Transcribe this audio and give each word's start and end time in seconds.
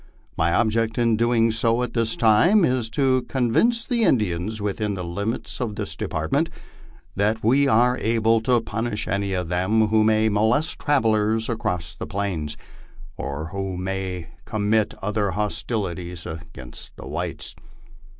My 0.35 0.51
object 0.51 0.97
in 0.97 1.15
doing 1.15 1.51
so 1.51 1.83
at 1.83 1.93
this 1.93 2.15
time 2.15 2.65
is, 2.65 2.89
to 2.89 3.21
convince 3.29 3.85
the 3.85 4.01
Indians 4.01 4.59
within 4.59 4.95
the 4.95 5.03
limits 5.03 5.61
of 5.61 5.75
this 5.75 5.95
department 5.95 6.49
that 7.15 7.43
we 7.43 7.67
are 7.67 7.99
able 7.99 8.41
to 8.41 8.59
punish 8.61 9.07
any 9.07 9.33
of 9.33 9.49
them 9.49 9.89
who 9.89 10.03
may 10.03 10.27
molest 10.27 10.79
travellers 10.79 11.49
across 11.49 11.95
the 11.95 12.07
Plains, 12.07 12.57
or 13.15 13.49
who 13.49 13.77
may 13.77 14.29
commit 14.43 14.95
other 15.03 15.29
hostilities 15.29 16.25
against 16.25 16.95
the 16.95 17.05
whites. 17.05 17.53